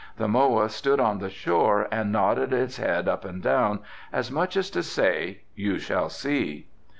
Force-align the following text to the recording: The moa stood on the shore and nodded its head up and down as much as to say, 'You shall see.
The 0.17 0.27
moa 0.27 0.67
stood 0.69 0.99
on 0.99 1.19
the 1.19 1.29
shore 1.29 1.87
and 1.91 2.11
nodded 2.11 2.51
its 2.53 2.77
head 2.77 3.07
up 3.07 3.23
and 3.23 3.39
down 3.39 3.81
as 4.11 4.31
much 4.31 4.57
as 4.57 4.71
to 4.71 4.81
say, 4.81 5.41
'You 5.53 5.77
shall 5.77 6.09
see. 6.09 6.69